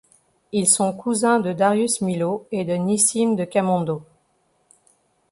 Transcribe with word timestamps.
Ils 0.51 0.67
sont 0.67 0.91
cousins 0.93 1.39
de 1.39 1.53
Darius 1.53 2.01
Milhaud 2.01 2.47
et 2.51 2.65
de 2.65 2.73
Nissim 2.73 3.35
de 3.35 3.43
Camondo. 3.43 4.01